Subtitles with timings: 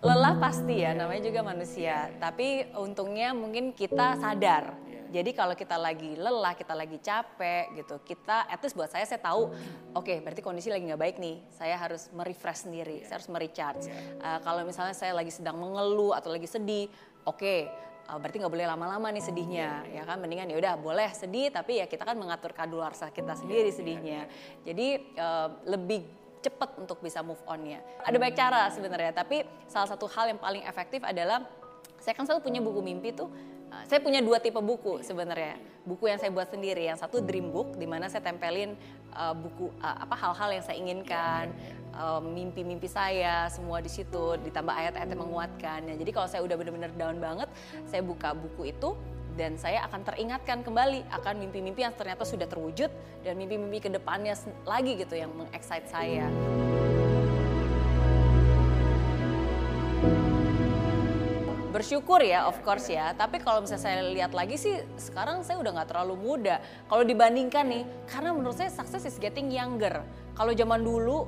[0.00, 2.08] Lelah pasti ya, namanya juga manusia.
[2.16, 4.72] Tapi untungnya mungkin kita sadar.
[5.10, 9.18] Jadi kalau kita lagi lelah, kita lagi capek gitu, kita at least buat saya saya
[9.18, 9.50] tahu,
[9.90, 13.90] oke okay, berarti kondisi lagi nggak baik nih, saya harus merefresh sendiri, saya harus merecharge.
[14.22, 16.86] Uh, kalau misalnya saya lagi sedang mengeluh atau lagi sedih,
[17.26, 17.66] oke okay,
[18.06, 20.22] uh, berarti nggak boleh lama-lama nih sedihnya ya kan?
[20.22, 24.30] Mendingan ya udah boleh sedih tapi ya kita kan mengatur kadaluarsa kita sendiri sedihnya.
[24.62, 27.84] jadi uh, lebih cepat untuk bisa move on-nya.
[28.02, 31.44] Ada banyak cara sebenarnya, tapi salah satu hal yang paling efektif adalah
[32.00, 33.28] saya kan selalu punya buku mimpi tuh.
[33.70, 35.60] Uh, saya punya dua tipe buku sebenarnya.
[35.86, 38.74] Buku yang saya buat sendiri, yang satu dream book di mana saya tempelin
[39.14, 41.54] uh, buku uh, apa hal-hal yang saya inginkan,
[42.24, 45.78] mimpi-mimpi uh, saya semua di situ ditambah ayat-ayat yang menguatkan.
[45.86, 47.48] Ya, jadi kalau saya udah benar-benar down banget,
[47.86, 48.96] saya buka buku itu
[49.38, 52.90] dan saya akan teringatkan kembali akan mimpi-mimpi yang ternyata sudah terwujud
[53.22, 54.34] dan mimpi-mimpi ke depannya
[54.66, 56.26] lagi gitu yang mengexcite saya.
[61.80, 63.16] bersyukur ya of course ya.
[63.16, 66.60] Tapi kalau misalnya saya lihat lagi sih sekarang saya udah nggak terlalu muda.
[66.84, 70.04] Kalau dibandingkan nih karena menurut saya success is getting younger.
[70.36, 71.24] Kalau zaman dulu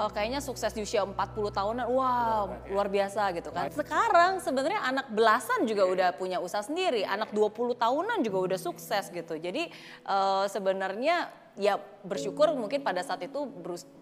[0.00, 1.14] uh, kayaknya sukses di usia 40
[1.52, 3.68] tahunan, wow luar biasa gitu kan.
[3.68, 9.12] Sekarang sebenarnya anak belasan juga udah punya usaha sendiri, anak 20 tahunan juga udah sukses
[9.12, 9.36] gitu.
[9.36, 9.68] Jadi
[10.08, 11.28] uh, sebenarnya
[11.58, 13.44] ya bersyukur mungkin pada saat itu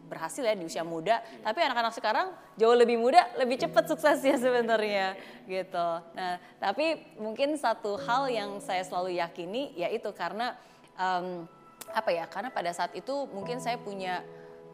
[0.07, 5.19] berhasil ya di usia muda, tapi anak-anak sekarang jauh lebih muda, lebih cepat suksesnya sebenarnya
[5.51, 5.89] gitu.
[6.15, 10.55] Nah, tapi mungkin satu hal yang saya selalu yakini yaitu karena
[10.95, 11.49] um,
[11.91, 12.25] apa ya?
[12.29, 14.23] Karena pada saat itu mungkin saya punya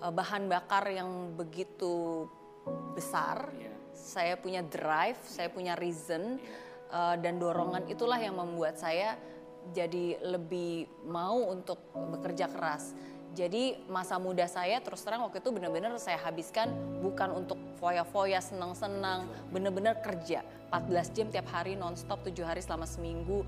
[0.02, 2.26] uh, bahan bakar yang begitu
[2.96, 3.52] besar.
[3.58, 3.76] Yeah.
[3.94, 6.40] Saya punya drive, saya punya reason
[6.90, 9.14] uh, dan dorongan itulah yang membuat saya
[9.72, 12.92] jadi lebih mau untuk bekerja keras.
[13.34, 16.70] Jadi masa muda saya terus terang waktu itu benar-benar saya habiskan
[17.02, 23.42] bukan untuk foya-foya senang-senang, benar-benar kerja 14 jam tiap hari nonstop 7 hari selama seminggu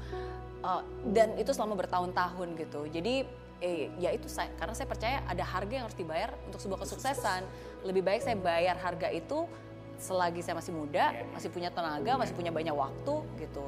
[0.67, 0.83] uh,
[1.15, 2.81] dan itu selama bertahun-tahun gitu.
[2.91, 6.81] Jadi eh, ya itu saya karena saya percaya ada harga yang harus dibayar untuk sebuah
[6.85, 7.43] kesuksesan.
[7.85, 9.49] Lebih baik saya bayar harga itu
[9.97, 13.65] selagi saya masih muda, masih punya tenaga, masih punya banyak waktu gitu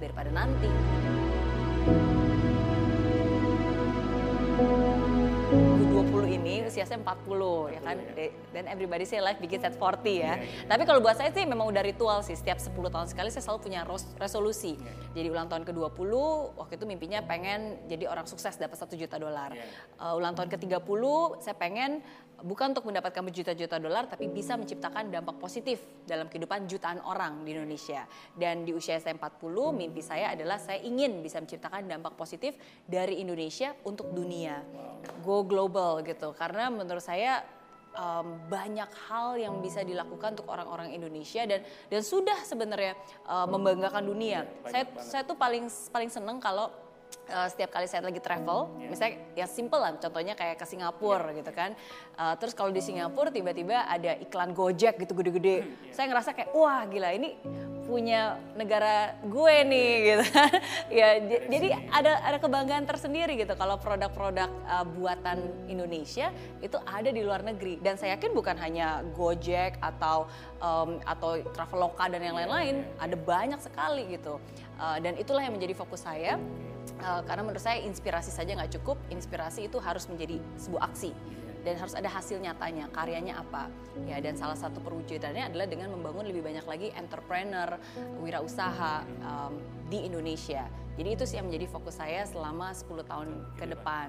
[0.00, 0.68] daripada nanti.
[5.50, 5.99] 20
[6.70, 7.96] usia saya 40 ya kan
[8.54, 9.90] dan everybody say life begins at 40 ya.
[9.90, 10.68] Yeah, yeah.
[10.70, 13.60] Tapi kalau buat saya sih memang udah ritual sih setiap 10 tahun sekali saya selalu
[13.66, 13.82] punya
[14.16, 14.78] resolusi.
[14.78, 15.20] Yeah.
[15.20, 16.12] Jadi ulang tahun ke-20
[16.54, 19.50] waktu itu mimpinya pengen jadi orang sukses dapat 1 juta dolar.
[19.50, 19.66] Yeah.
[19.98, 21.02] Uh, ulang tahun ke-30
[21.42, 22.00] saya pengen
[22.42, 27.56] bukan untuk mendapatkan berjuta-juta dolar tapi bisa menciptakan dampak positif dalam kehidupan jutaan orang di
[27.56, 28.04] Indonesia.
[28.32, 29.40] Dan di usia saya 40
[29.72, 34.60] mimpi saya adalah saya ingin bisa menciptakan dampak positif dari Indonesia untuk dunia.
[35.24, 36.32] Go global gitu.
[36.36, 37.44] Karena menurut saya
[37.96, 42.94] um, banyak hal yang bisa dilakukan untuk orang-orang Indonesia dan dan sudah sebenarnya
[43.26, 44.46] uh, membanggakan dunia.
[44.68, 46.70] Saya saya tuh paling paling seneng kalau
[47.30, 48.90] uh, setiap kali saya lagi travel, yeah.
[48.90, 51.38] misalnya ya simple lah, contohnya kayak ke Singapura yeah.
[51.42, 51.70] gitu kan.
[52.18, 55.94] Uh, terus kalau di Singapura tiba-tiba ada iklan Gojek gitu gede-gede, yeah.
[55.94, 57.38] saya ngerasa kayak wah gila ini
[57.90, 60.50] punya negara gue nih gitu kan.
[61.02, 61.08] ya
[61.50, 66.30] jadi ada ada kebanggaan tersendiri gitu kalau produk-produk uh, buatan Indonesia
[66.62, 70.30] itu ada di luar negeri dan saya yakin bukan hanya Gojek atau
[70.62, 74.38] um, atau Traveloka dan yang lain-lain, ada banyak sekali gitu.
[74.78, 76.38] Uh, dan itulah yang menjadi fokus saya
[77.02, 81.12] uh, karena menurut saya inspirasi saja nggak cukup, inspirasi itu harus menjadi sebuah aksi
[81.60, 83.68] dan harus ada hasil nyatanya, karyanya apa.
[84.08, 87.76] Ya, dan salah satu perwujudannya adalah dengan membangun lebih banyak lagi entrepreneur,
[88.24, 89.60] wirausaha um,
[89.92, 90.64] di Indonesia.
[90.96, 94.08] Jadi itu sih yang menjadi fokus saya selama 10 tahun ke depan.